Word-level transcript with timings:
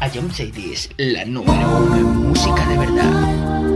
A 0.00 0.10
John 0.12 0.30
Cities, 0.30 0.90
la 0.98 1.24
número 1.24 1.78
uno 1.78 1.96
en 1.96 2.04
música 2.28 2.68
de 2.68 2.78
verdad. 2.78 3.75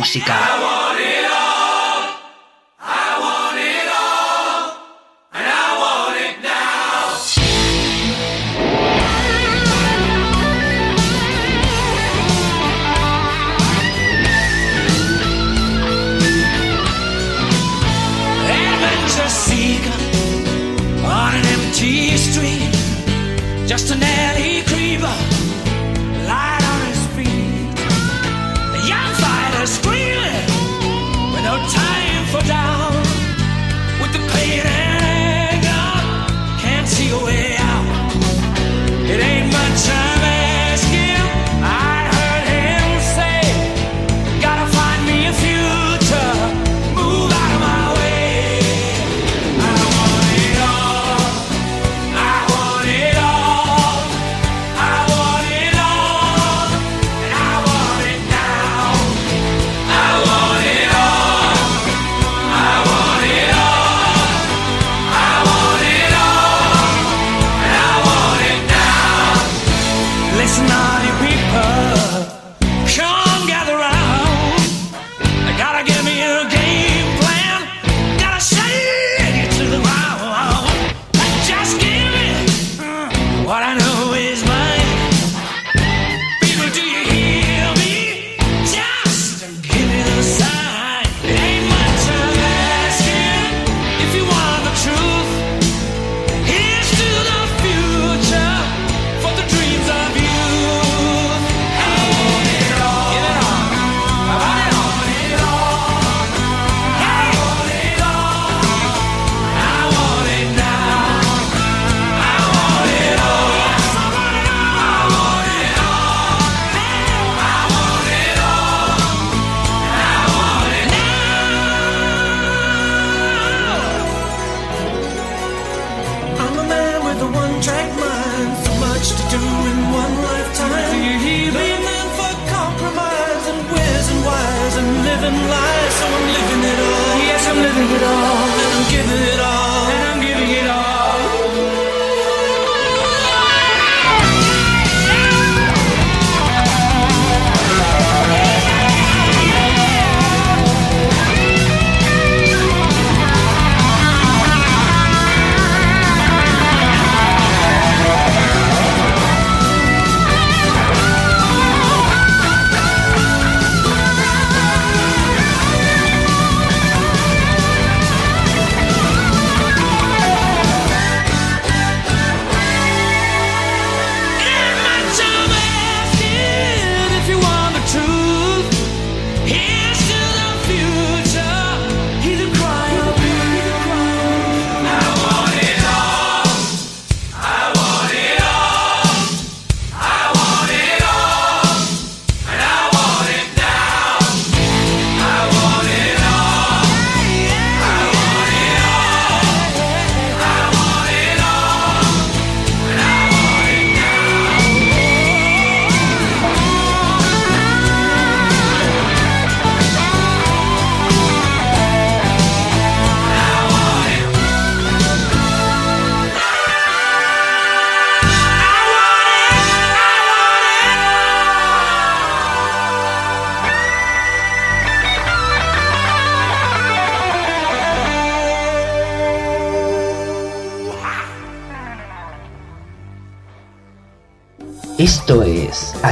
Música. 0.00 0.79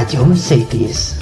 John 0.09 0.35
Cities. 0.35 1.18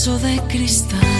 Vaso 0.00 0.18
de 0.18 0.40
cristal? 0.48 1.19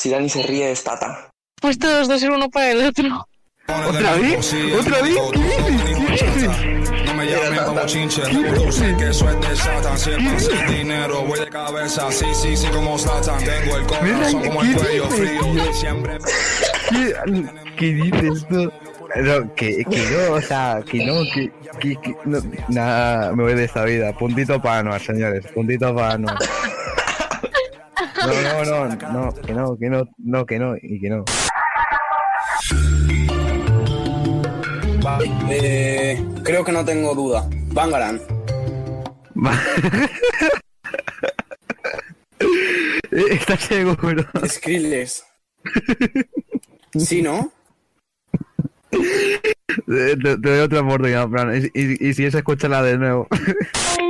si 0.00 0.08
Dani 0.08 0.30
se 0.30 0.42
ríe 0.42 0.72
es 0.72 0.82
Tata. 0.82 1.28
Pues 1.60 1.78
todos 1.78 2.08
dos 2.08 2.20
ser 2.20 2.30
uno 2.30 2.48
para 2.48 2.70
el 2.70 2.86
otro. 2.86 3.26
¿Otra 3.68 4.14
vez? 4.14 4.54
¿Otra 4.80 5.02
vez? 5.02 5.18
¿Qué 5.30 5.40
dices? 5.42 5.82
¿Qué 5.84 6.30
dices? 6.30 7.04
No 7.04 7.14
me 7.14 7.26
llamen 7.26 7.64
como 7.66 7.84
chinche, 7.84 8.22
tú 8.22 8.72
sé 8.72 8.96
que 8.96 9.10
eso 9.10 9.28
es 9.28 9.40
de 9.46 9.56
Satan. 9.56 9.98
Siempre 9.98 10.36
hacer 10.36 10.70
dinero, 10.70 11.22
voy 11.26 11.40
de 11.40 11.48
cabeza, 11.50 12.10
sí, 12.10 12.24
sí, 12.32 12.56
sí, 12.56 12.66
como 12.68 12.96
Satan. 12.96 13.44
Tengo 13.44 13.76
el 13.76 13.86
corazón 13.86 14.42
como 14.42 14.62
el 14.62 14.74
cuello 14.74 15.10
frío, 15.10 15.72
siempre. 15.74 16.18
¿Qué, 16.88 17.14
qué 17.76 17.86
dices 17.92 18.46
tú? 18.48 18.72
No, 19.16 19.54
que, 19.54 19.84
que 19.84 20.10
no, 20.10 20.34
o 20.34 20.40
sea, 20.40 20.82
que 20.88 21.04
no, 21.04 21.24
que, 21.34 21.52
que, 21.78 21.96
que 22.00 22.16
no, 22.24 22.40
nada, 22.68 23.32
me 23.34 23.42
voy 23.42 23.54
de 23.54 23.64
esta 23.64 23.84
vida. 23.84 24.14
Puntito 24.14 24.62
para 24.62 24.78
Anuar, 24.78 25.02
señores, 25.02 25.44
puntito 25.52 25.94
para 25.94 26.14
Anuar. 26.14 26.38
No, 28.20 28.26
no, 28.42 28.64
no, 28.64 28.86
no, 28.86 29.32
que 29.34 29.54
no, 29.54 29.78
que 29.78 29.88
no, 29.88 30.04
no, 30.18 30.44
que 30.44 30.58
no, 30.58 30.76
y 30.76 31.00
que 31.00 31.08
no. 31.08 31.24
Vale, 35.02 35.30
eh, 35.48 36.22
creo 36.44 36.62
que 36.62 36.72
no 36.72 36.84
tengo 36.84 37.14
duda. 37.14 37.48
Bangaran. 37.72 38.20
¿Estás 43.10 43.60
seguro? 43.60 44.26
Skrillex. 44.46 45.24
¿Sí, 46.98 47.22
no? 47.22 47.50
Te, 48.90 50.16
te 50.16 50.36
doy 50.36 50.60
otra 50.60 50.80
oportunidad, 50.80 51.26
Fran, 51.30 51.56
y, 51.56 51.70
y, 51.72 52.08
y 52.10 52.14
si 52.14 52.26
es, 52.26 52.34
escúchala 52.34 52.82
de 52.82 52.98
nuevo. 52.98 53.26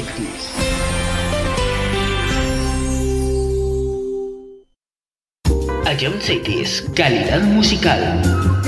Cities. 0.00 0.54
Ion 5.84 6.20
Cities, 6.22 6.88
calidad 6.94 7.42
musical. 7.42 8.59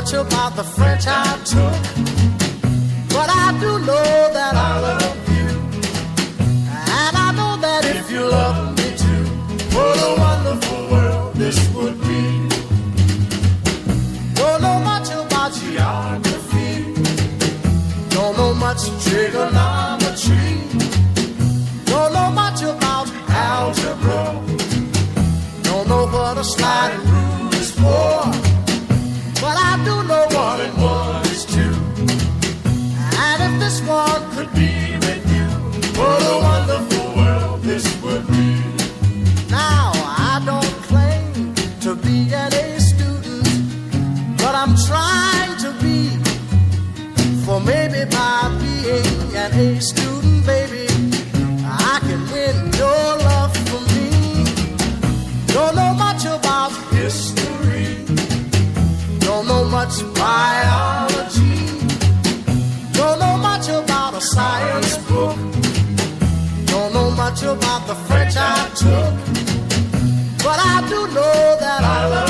much 0.00 0.14
about 0.14 0.56
the 0.56 0.64
French 0.64 1.04
I 1.06 1.36
took, 1.44 1.80
but 3.10 3.28
I 3.28 3.54
do 3.60 3.78
know 3.80 4.30
that 4.32 4.54
I 4.54 4.80
love 4.88 5.28
you. 5.36 5.48
And 7.00 7.14
I 7.26 7.28
know 7.38 7.60
that 7.60 7.84
if 7.84 8.10
you 8.10 8.22
love 8.22 8.78
me 8.78 8.88
too, 9.04 9.24
what 9.76 9.96
a 10.08 10.12
wonderful 10.26 10.80
world 10.92 11.34
this 11.34 11.58
would 11.74 12.00
be. 12.08 12.22
Don't 14.40 14.62
know 14.62 14.78
much 14.90 15.08
about 15.10 15.52
geography, 15.52 16.94
don't 18.08 18.34
know 18.38 18.54
much 18.54 18.82
trigonometry, 19.04 20.48
don't 21.84 22.12
know 22.16 22.30
much 22.42 22.62
about 22.62 23.06
algebra, 23.28 24.22
don't 25.62 25.88
know 25.88 26.06
what 26.06 26.38
a 26.38 26.44
sliding 26.44 27.06
rule 27.10 27.49
biology. 60.30 61.58
Don't 62.98 63.18
know 63.22 63.36
much 63.48 63.66
about 63.80 64.12
a 64.20 64.22
science 64.34 64.96
book. 65.08 65.36
Don't 66.72 66.92
know 66.96 67.08
much 67.22 67.40
about 67.54 67.82
the 67.90 67.96
French 68.06 68.34
I 68.36 68.58
took. 68.82 69.14
But 70.44 70.58
I 70.72 70.76
do 70.90 71.00
know 71.16 71.36
that 71.64 71.82
I 71.96 72.00
love. 72.12 72.29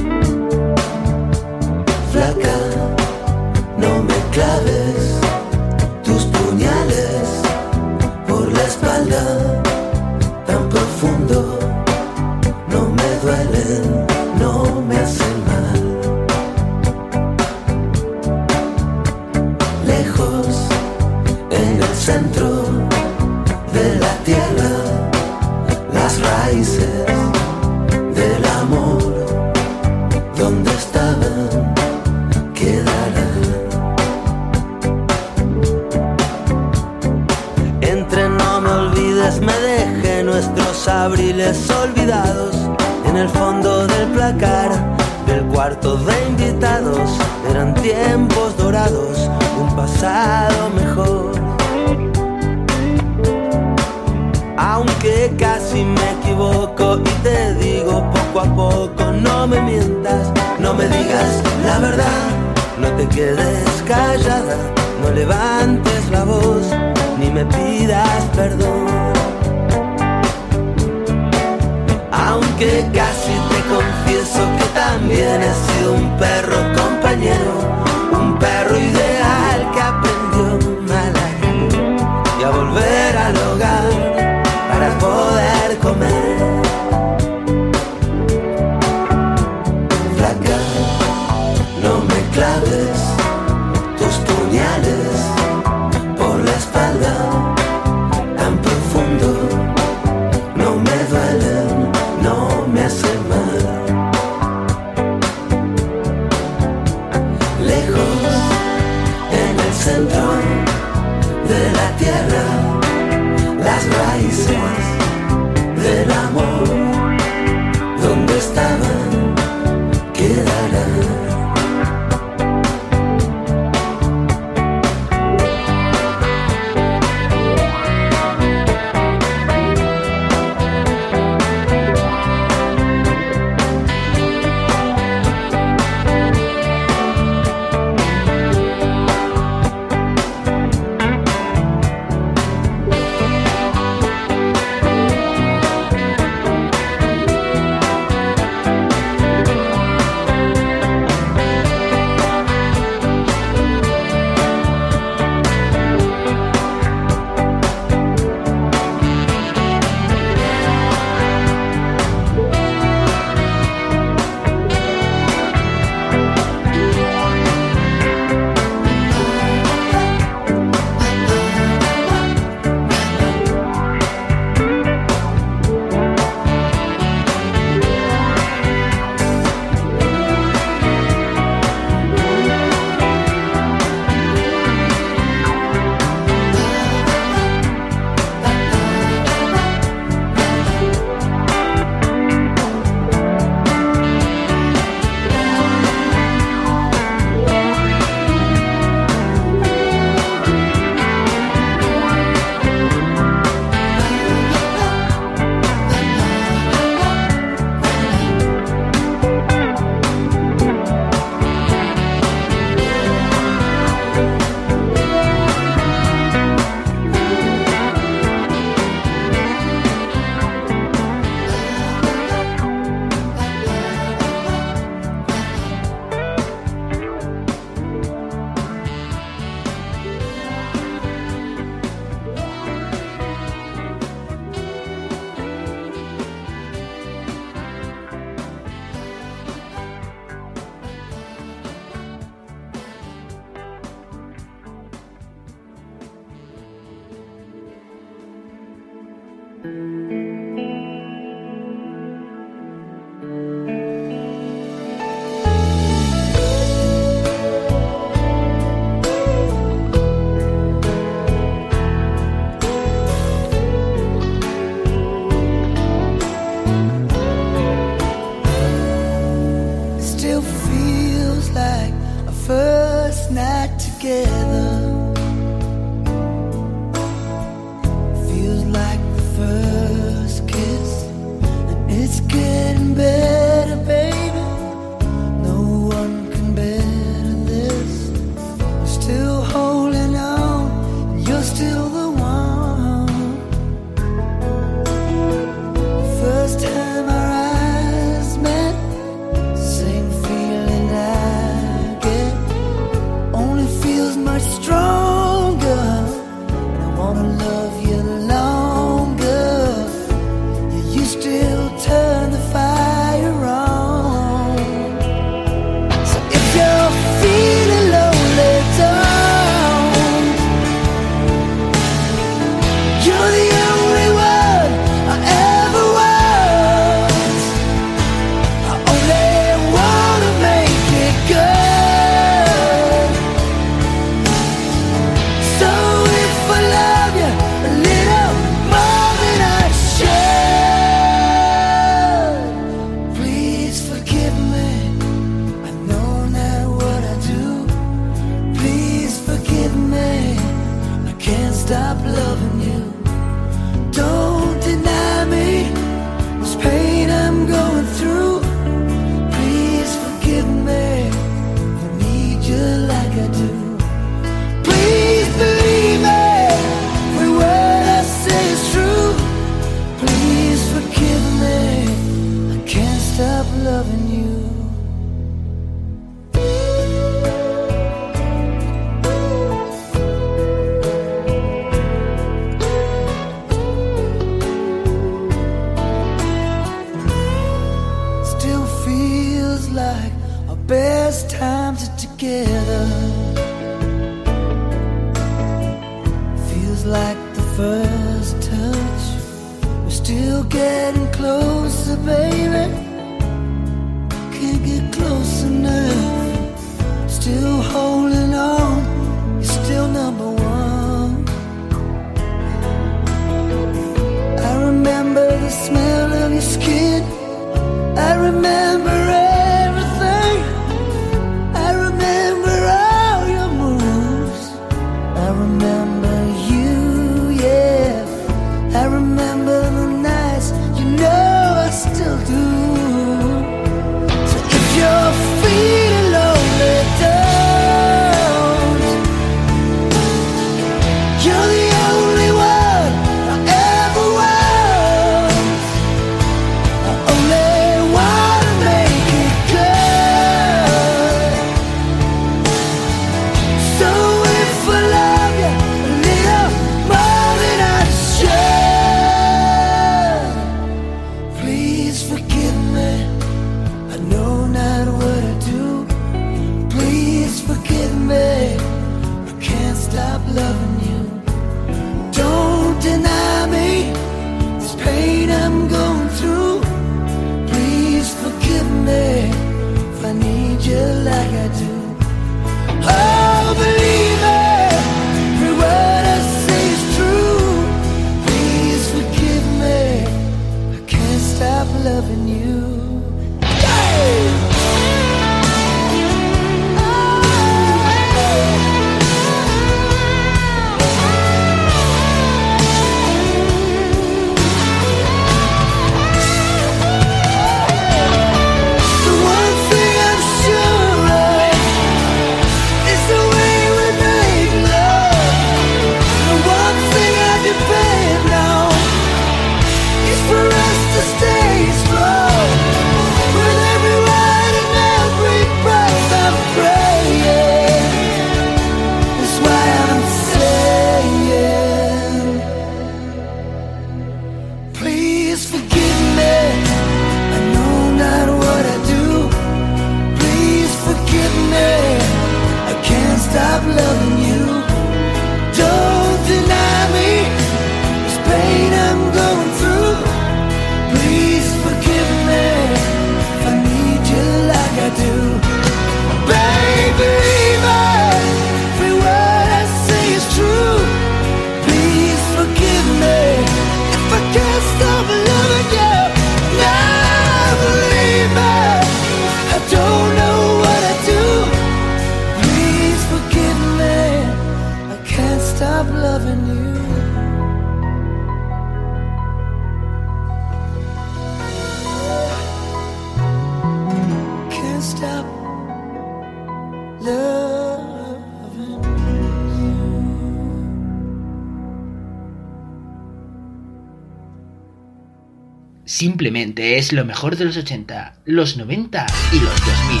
de 597.36 597.44
los 597.44 597.56
80, 597.56 598.20
los 598.26 598.56
90 598.56 599.06
y 599.32 599.40
los 599.40 599.66
2000. 599.66 600.00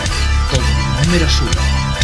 Todo 0.50 1.04
números 1.04 1.42
uno. 1.42 1.97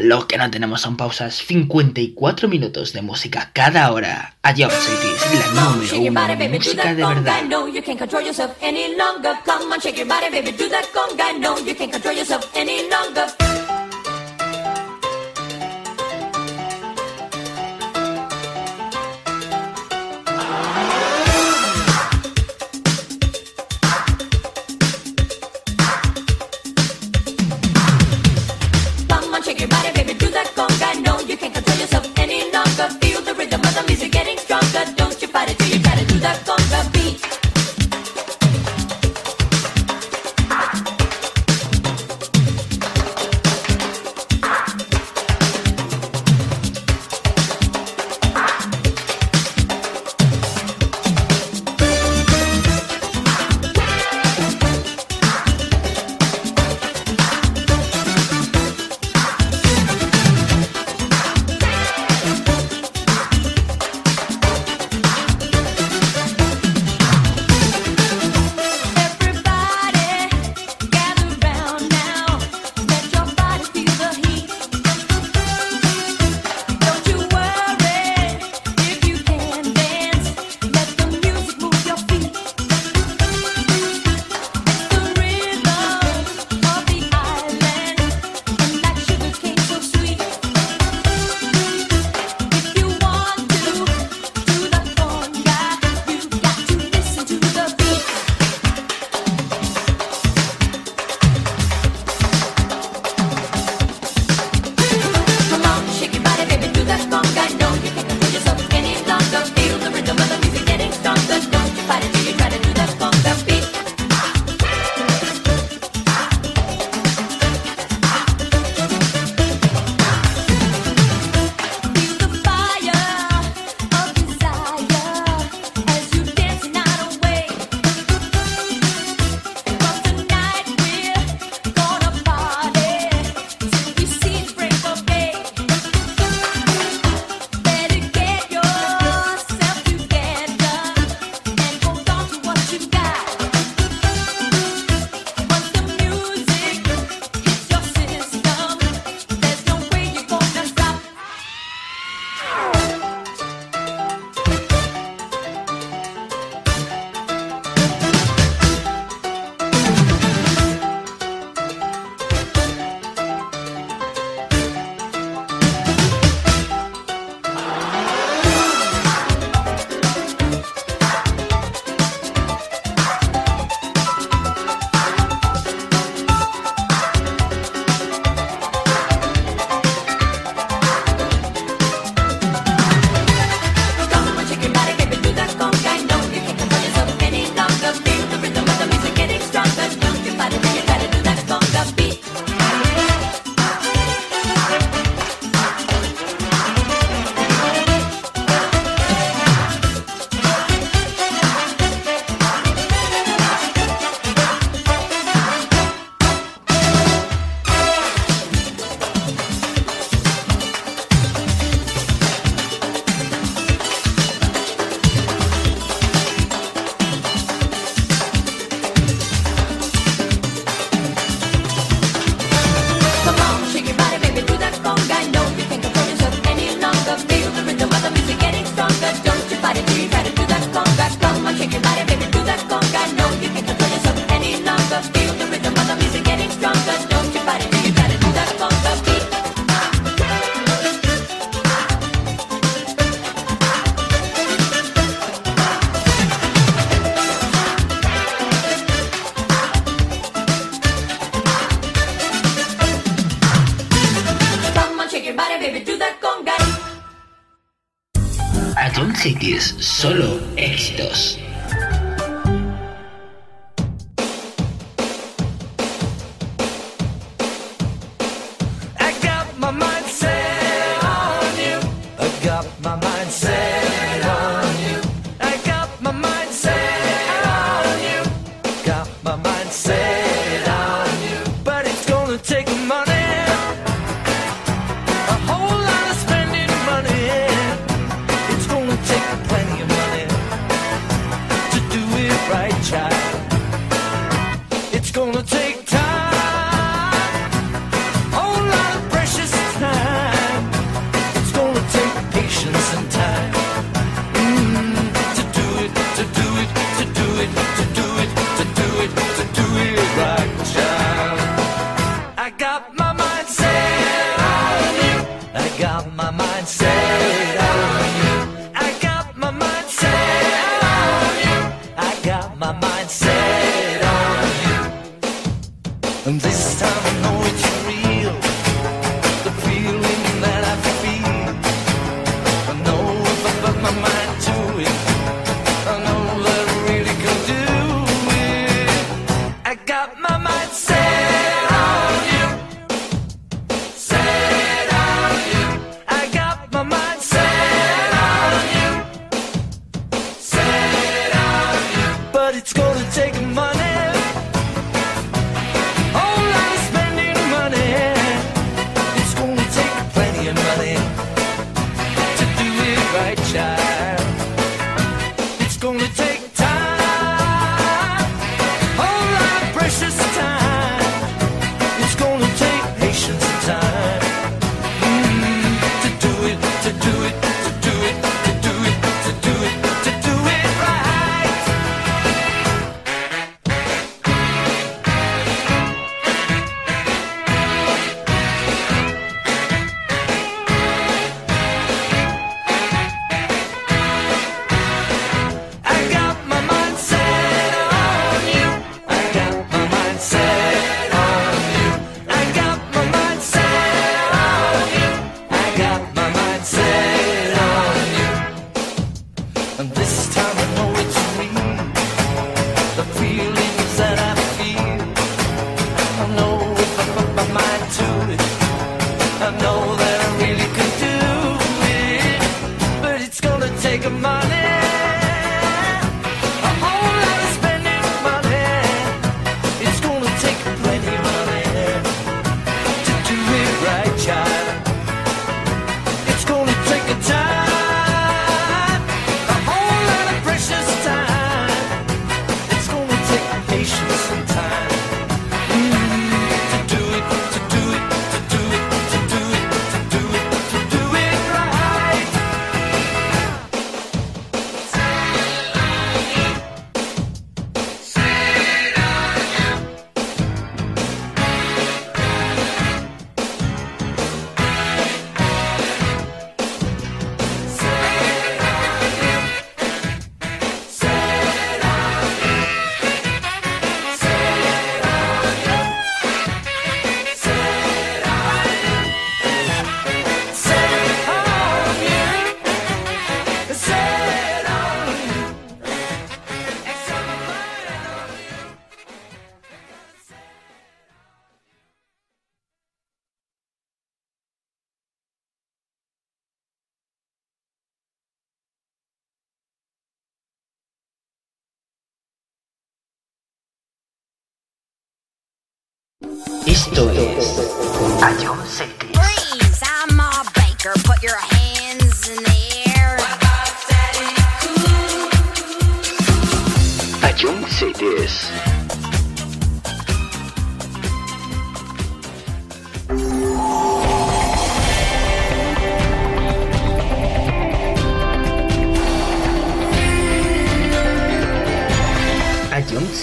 lo 0.00 0.26
que 0.26 0.38
no 0.38 0.50
tenemos 0.50 0.80
son 0.80 0.96
pausas. 0.96 1.34
54 1.34 2.48
minutos 2.48 2.92
de 2.92 3.02
música 3.02 3.50
cada 3.52 3.92
hora. 3.92 4.36
¡Adiós, 4.42 4.72
Job 4.72 4.82
City 4.82 5.08
la 5.54 6.48
música 6.48 6.94
de 6.94 7.04
verdad. 7.04 7.42
You 7.74 7.82
can't 7.82 7.98
control 7.98 8.22
yourself 8.24 8.52
any 12.54 12.88
longer. 12.88 13.43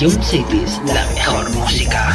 Ion 0.00 0.22
Cities, 0.22 0.80
la 0.86 1.06
mejor 1.14 1.50
música. 1.54 2.14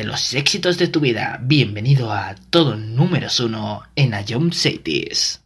de 0.00 0.06
los 0.06 0.32
éxitos 0.32 0.78
de 0.78 0.88
tu 0.88 1.00
vida. 1.00 1.38
Bienvenido 1.42 2.10
a 2.10 2.34
todo 2.48 2.74
número 2.74 3.28
uno 3.44 3.82
en 3.96 4.14
Ion 4.26 4.50
Cities. 4.50 5.39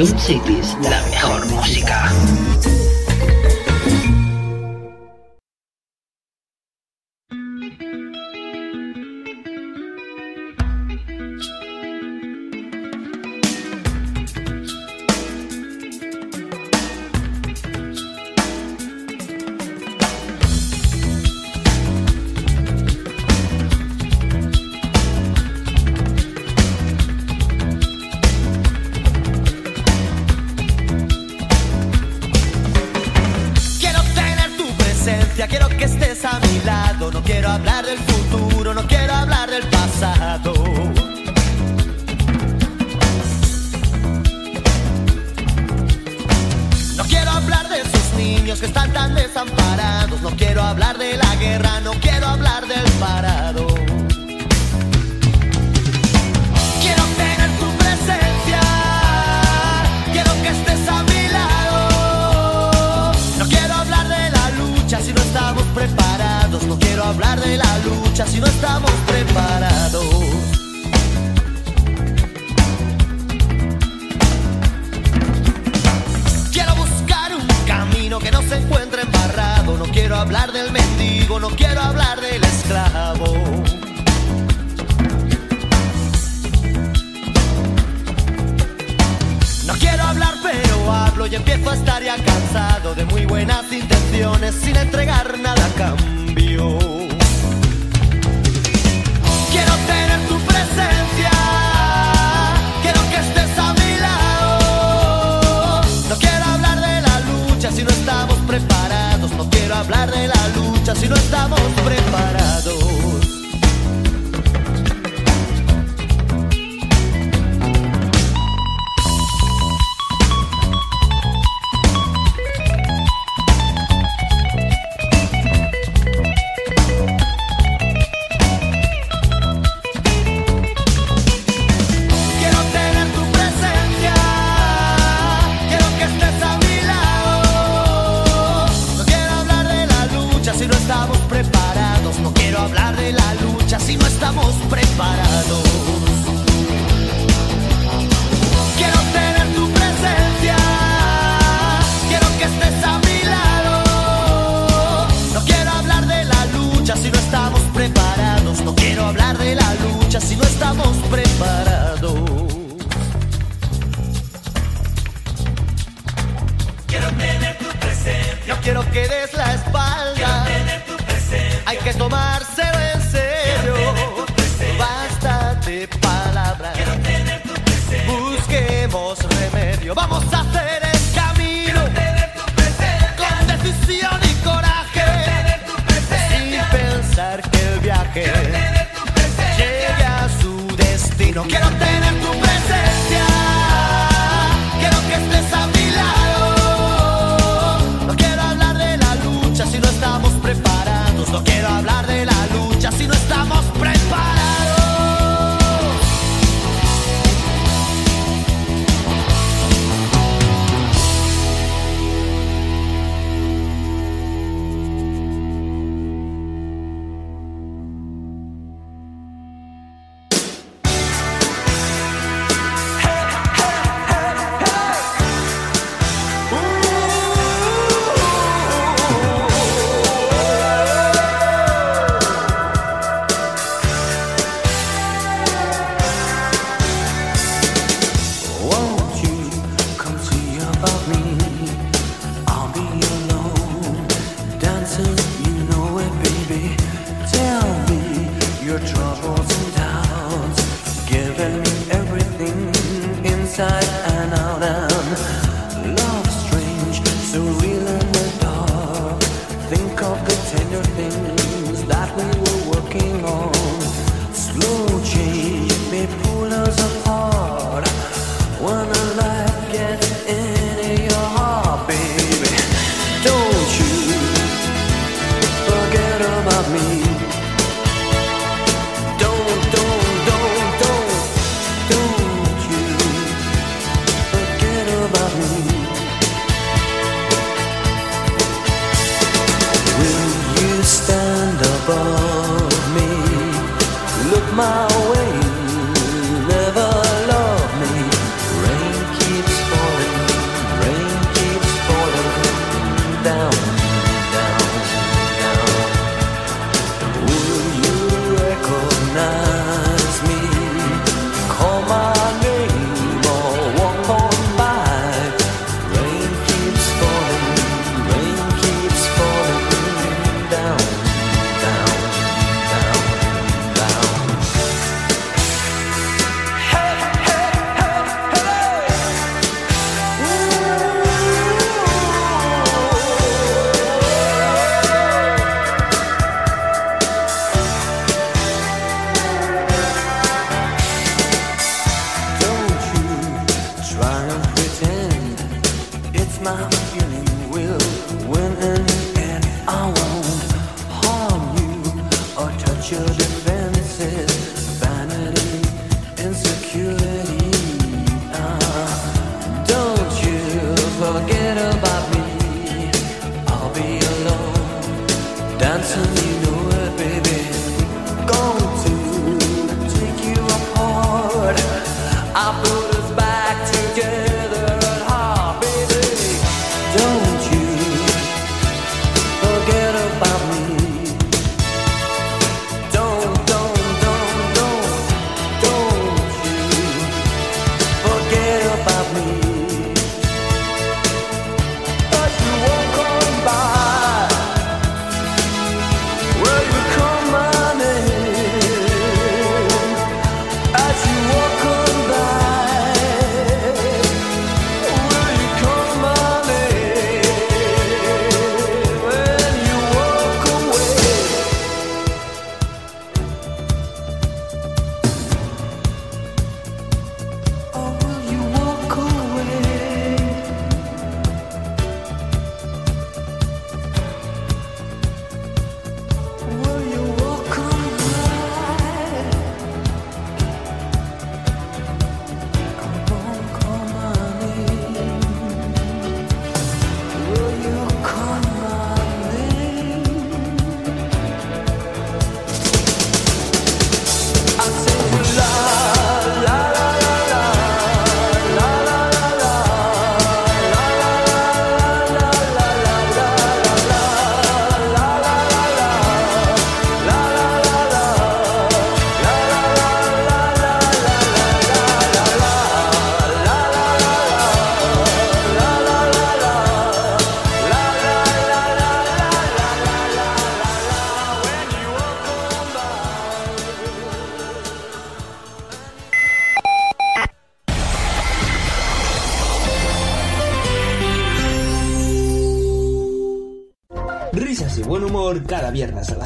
John 0.00 0.18
Cities, 0.18 0.78
la 0.80 1.02
mejor 1.10 1.46
música. 1.48 2.10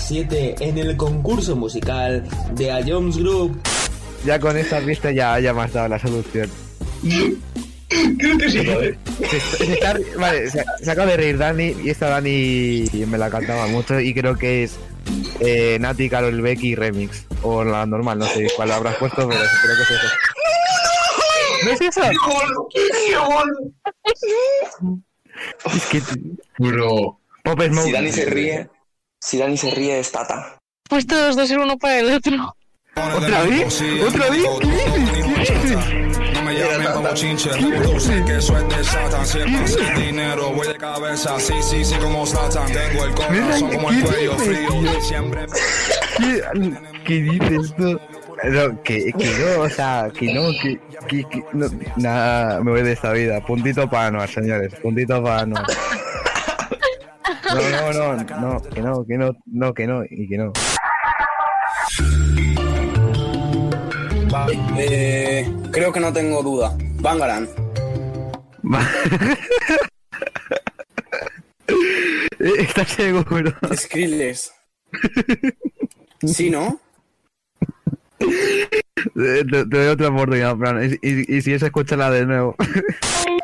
7 0.06 0.56
en 0.60 0.78
el 0.78 0.96
concurso 0.96 1.56
musical 1.56 2.24
de 2.52 2.70
A 2.72 2.80
Jones 2.86 3.16
Group. 3.18 3.60
Ya 4.24 4.38
con 4.38 4.56
esta 4.56 4.80
pista 4.80 5.10
ya, 5.12 5.38
ya 5.40 5.52
me 5.52 5.62
has 5.62 5.72
dado 5.72 5.88
la 5.88 5.98
solución. 5.98 6.50
Creo 8.18 8.38
que 8.38 8.50
sí. 8.50 8.62
Se, 9.28 9.40
se 9.40 9.72
está- 9.74 9.96
vale, 10.18 10.50
se, 10.50 10.64
se 10.82 10.90
acaba 10.90 11.10
de 11.10 11.16
reír 11.18 11.38
Dani 11.38 11.76
y 11.84 11.90
esta 11.90 12.08
Dani 12.08 12.84
me 13.06 13.18
la 13.18 13.30
cantaba 13.30 13.66
mucho 13.66 14.00
y 14.00 14.12
creo 14.14 14.36
que 14.36 14.64
es 14.64 14.76
eh, 15.40 15.76
Nati 15.80 16.08
Carol 16.08 16.40
Becky 16.40 16.74
Remix 16.74 17.26
o 17.42 17.62
la 17.62 17.84
normal, 17.86 18.18
no 18.18 18.26
sé 18.26 18.48
cuál 18.56 18.72
habrás 18.72 18.96
puesto, 18.96 19.28
pero 19.28 19.40
creo 19.62 19.76
que 19.76 19.82
es 19.82 19.90
eso. 19.90 20.08
¿No 21.64 21.70
es 21.70 21.80
eso? 21.80 22.02
Es 25.74 25.86
que 25.86 26.02
Bro. 26.58 27.18
Pop 27.42 27.60
Smoke. 27.62 27.84
Si 27.86 27.92
Dani 27.92 28.12
se 28.12 28.24
ríe, 28.24 28.68
si 29.24 29.38
Dani 29.38 29.56
se 29.56 29.70
ríe 29.70 29.98
es 29.98 30.12
Tata. 30.12 30.58
Pues 30.88 31.06
todos 31.06 31.34
dos 31.34 31.48
ser 31.48 31.58
uno 31.58 31.78
para 31.78 31.98
el 32.00 32.12
otro. 32.12 32.54
¿Otra 32.94 33.42
vez? 33.44 33.82
¿Otra 34.06 34.28
vez? 34.28 34.44
¿Qué 34.60 34.66
dices? 34.68 35.10
¿Qué 35.48 35.54
dices? 35.54 36.34
No 36.34 36.42
me 36.42 36.54
llamen 36.54 36.92
como 36.92 37.14
chinche, 37.14 37.50
tú 37.50 37.98
sé 37.98 38.22
que 38.26 38.40
soy 38.40 38.62
de 38.68 38.84
Satan. 38.84 39.26
Siempre 39.26 39.66
sin 39.66 39.94
dinero, 39.94 40.50
voy 40.52 40.68
de 40.68 40.76
cabeza, 40.76 41.40
sí, 41.40 41.54
sí, 41.62 41.84
sí, 41.84 41.94
como 41.96 42.26
Satan. 42.26 42.70
Tengo 42.70 43.04
el 43.04 43.14
corazón 43.14 43.72
como 43.72 43.90
el 43.90 44.04
cuello 44.04 44.38
frío, 44.38 45.00
siempre. 45.00 45.46
¿Qué, 46.18 46.42
qué 47.06 47.14
dices 47.14 47.74
tú? 47.76 47.98
No, 48.44 48.82
que, 48.82 49.10
que 49.12 49.38
no, 49.38 49.62
o 49.62 49.70
sea, 49.70 50.10
que 50.16 50.34
no, 50.34 50.50
que, 50.60 50.78
que, 51.08 51.24
que 51.30 51.44
no, 51.54 51.66
nada, 51.96 52.60
me 52.60 52.72
voy 52.72 52.82
de 52.82 52.92
esta 52.92 53.12
vida. 53.12 53.40
Puntito 53.40 53.88
para 53.88 54.08
Anuar, 54.08 54.28
señores, 54.28 54.74
puntito 54.82 55.22
para 55.22 55.40
Anuar. 55.40 55.64
No, 57.54 57.92
no, 57.92 57.92
no, 57.92 58.16
no, 58.16 58.26
que 58.26 58.80
no, 58.82 59.04
que 59.06 59.16
no, 59.16 59.32
no, 59.46 59.74
que 59.74 59.86
no, 59.86 60.02
y 60.08 60.28
que 60.28 60.36
no. 60.38 60.52
Eh, 64.76 65.50
creo 65.70 65.92
que 65.92 66.00
no 66.00 66.12
tengo 66.12 66.42
duda. 66.42 66.76
Bangaran. 67.00 67.48
¿Estás 72.38 72.88
seguro? 72.88 73.52
Skrillex. 73.74 74.52
¿Sí, 76.26 76.50
no? 76.50 76.80
Te, 79.14 79.44
te 79.44 79.64
doy 79.64 79.88
otra 79.88 80.08
oportunidad, 80.08 80.56
Fran, 80.56 80.82
y, 80.82 80.94
y, 81.06 81.36
y 81.36 81.42
si 81.42 81.52
es, 81.52 81.62
escúchala 81.62 82.10
de 82.10 82.24
nuevo. 82.24 82.56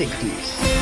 60s. 0.00 0.79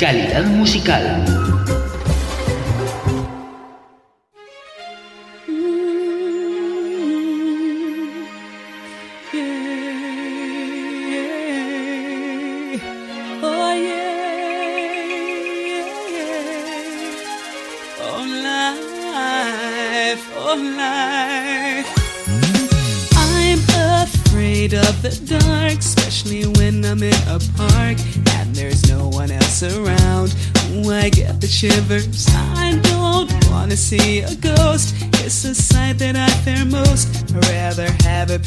Calidad 0.00 0.46
musical. 0.46 1.39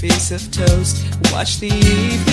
Piece 0.03 0.31
of 0.31 0.51
toast. 0.51 1.01
Watch 1.31 1.61
the 1.61 1.67
evening 1.67 2.32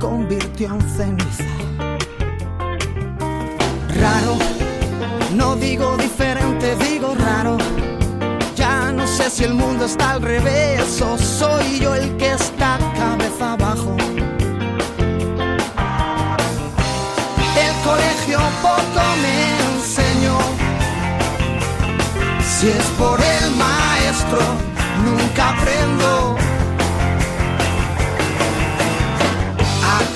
convirtió 0.00 0.74
en 0.74 0.80
ceniza. 0.96 1.44
Raro, 4.00 4.36
no 5.34 5.54
digo 5.56 5.96
diferente, 5.98 6.74
digo 6.76 7.14
raro. 7.14 7.58
Ya 8.56 8.90
no 8.92 9.06
sé 9.06 9.30
si 9.30 9.44
el 9.44 9.54
mundo 9.54 9.84
está 9.84 10.12
al 10.12 10.22
revés 10.22 11.00
o 11.02 11.16
soy 11.18 11.80
yo 11.80 11.94
el 11.94 12.16
que 12.16 12.32
está 12.32 12.78
cabeza 12.96 13.52
abajo. 13.52 13.94
El 17.66 17.74
colegio 17.84 18.38
poco 18.62 19.02
me 19.22 19.36
enseñó. 19.74 20.38
Si 22.42 22.68
es 22.68 22.86
por 22.98 23.20
el 23.20 23.50
maestro, 23.56 24.40
nunca 25.04 25.50
aprendo 25.50 26.49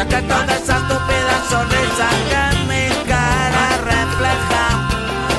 Yo 0.00 0.06
sé 0.06 0.16
que 0.16 0.22
toda 0.22 0.56
esa 0.56 0.76
estúpida 0.78 1.34
sonrisa 1.50 2.08
que 2.30 2.56
en 2.56 2.68
mi 2.68 2.88
cara 3.06 3.64
refleja 3.84 4.64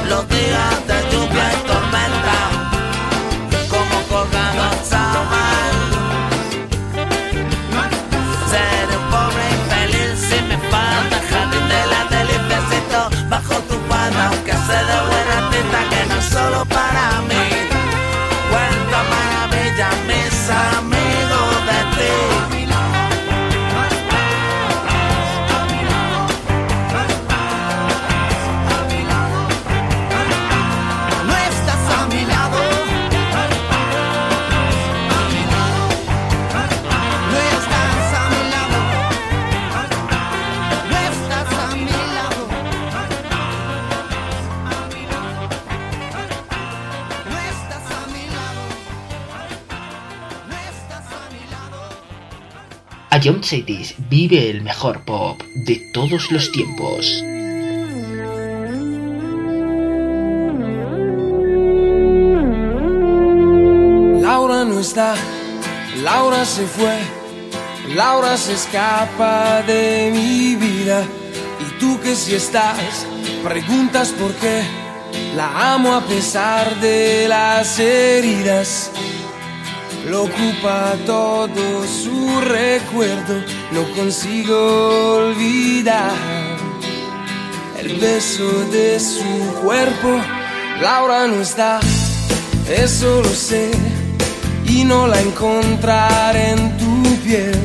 Los 0.07 0.27
días 0.29 0.87
de 0.87 0.97
lluvia 1.09 1.45
y 1.51 1.57
tormenta. 1.65 2.37
Como 3.71 3.95
colgados 4.07 4.93
a 4.93 4.95
Seré 8.51 8.97
un 8.97 9.09
pobre 9.09 9.43
infeliz 9.57 10.19
si 10.29 10.37
me 10.43 10.57
falta 10.69 11.17
jardín 11.31 11.67
de 11.67 11.81
la 11.87 12.01
deliciecito 12.17 13.09
Bajo 13.29 13.55
tu 13.61 13.77
palma 13.89 14.27
aunque 14.27 14.51
sé 14.51 14.79
de 14.89 14.99
buena 15.09 15.49
tinta 15.49 15.79
que 15.89 16.05
no 16.05 16.15
es 16.19 16.25
solo 16.25 16.65
para 16.65 17.21
mí. 17.21 17.43
Cuenta 18.51 18.99
maravilla 19.09 19.89
mis 20.07 20.49
amigos 20.49 20.90
Vive 54.09 54.49
el 54.49 54.61
mejor 54.61 55.03
pop 55.03 55.41
de 55.53 55.75
todos 55.91 56.31
los 56.31 56.53
tiempos. 56.53 57.21
Laura 64.21 64.63
no 64.63 64.79
está, 64.79 65.15
Laura 66.01 66.45
se 66.45 66.65
fue, 66.65 66.97
Laura 67.93 68.37
se 68.37 68.53
escapa 68.53 69.61
de 69.63 70.11
mi 70.13 70.55
vida. 70.55 71.03
Y 71.59 71.77
tú 71.77 71.99
que 71.99 72.15
si 72.15 72.35
estás, 72.35 73.05
preguntas 73.43 74.13
por 74.17 74.33
qué. 74.35 74.63
La 75.35 75.73
amo 75.73 75.93
a 75.93 76.01
pesar 76.05 76.79
de 76.79 77.27
las 77.27 77.77
heridas. 77.79 78.90
Lo 80.09 80.23
ocupa 80.23 80.93
todo 81.05 81.85
su 81.85 82.41
recuerdo, 82.41 83.43
no 83.71 83.83
consigo 83.95 85.17
olvidar 85.17 86.11
el 87.79 87.97
beso 87.97 88.49
de 88.71 88.99
su 88.99 89.61
cuerpo. 89.63 90.19
Laura 90.81 91.27
no 91.27 91.41
está, 91.41 91.79
eso 92.67 93.21
lo 93.21 93.29
sé, 93.29 93.71
y 94.65 94.83
no 94.83 95.07
la 95.07 95.21
encontraré 95.21 96.51
en 96.51 96.77
tu 96.77 97.03
piel. 97.23 97.59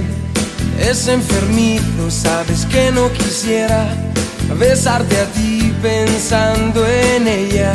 Es 0.79 1.09
enfermizo, 1.09 2.11
sabes 2.11 2.67
que 2.67 2.93
no 2.93 3.11
quisiera 3.13 3.89
besarte 4.59 5.17
a 5.19 5.25
ti 5.33 5.75
pensando 5.83 6.87
en 6.87 7.27
ella. 7.27 7.75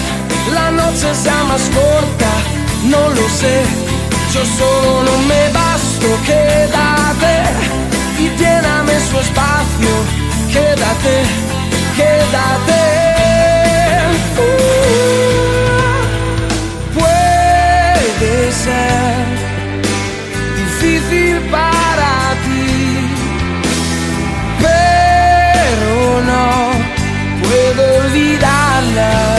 la 0.53 0.71
noche 0.71 1.13
sea 1.13 1.43
más 1.43 1.61
corta, 1.69 2.31
no 2.85 3.09
lo 3.09 3.29
sé. 3.29 3.63
Yo 4.33 4.45
solo 4.45 5.03
no 5.03 5.17
me 5.27 5.49
basto, 5.51 6.07
quédate 6.25 7.35
y 8.17 8.29
lléname 8.39 8.93
su 9.09 9.19
espacio, 9.19 9.93
quédate, 10.53 11.15
quédate. 11.97 12.81
Uh, 14.37 15.33
puede 16.97 18.51
ser 18.63 19.25
difícil 20.55 21.35
para 21.49 22.11
ti, 22.45 22.65
pero 24.59 26.21
no 26.29 26.45
puedo 27.41 27.81
olvidarla. 28.05 29.30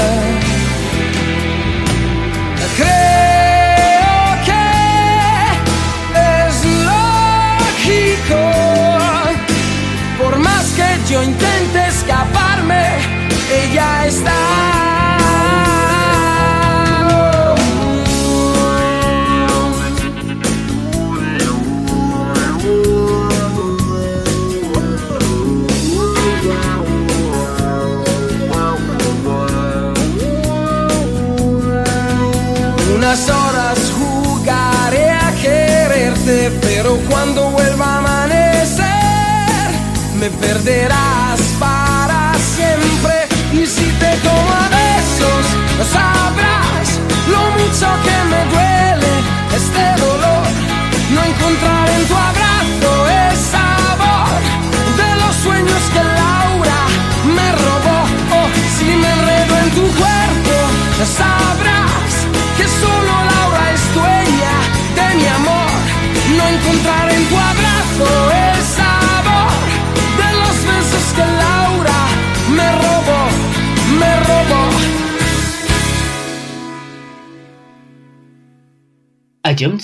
A 79.52 79.54
John 79.54 79.78